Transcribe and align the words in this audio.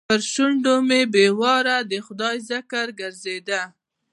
پر 0.09 0.19
شونډو 0.31 0.75
مې 0.87 1.01
بې 1.13 1.25
واره 1.39 1.77
د 1.91 1.93
خدای 2.05 2.35
ذکر 2.49 2.87
ګرځېده. 2.99 3.61